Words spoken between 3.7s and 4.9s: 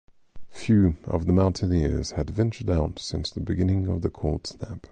of the cold snap.